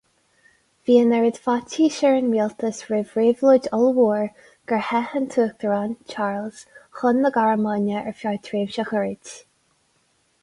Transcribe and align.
Bhí 0.85 0.93
an 0.99 1.11
oiread 1.15 1.35
faitís 1.47 1.97
ar 2.07 2.15
an 2.21 2.29
rialtas 2.35 2.79
roimh 2.93 3.11
réabhlóid 3.17 3.67
ollmhór 3.79 4.23
gur 4.71 4.81
theith 4.87 5.13
an 5.19 5.27
tUachtarán, 5.35 5.93
Charles, 6.13 6.61
chun 7.01 7.21
na 7.27 7.33
Gearmáine 7.37 7.99
ar 8.03 8.15
feadh 8.23 8.41
tréimhse 8.49 8.87
ghairid. 8.93 9.35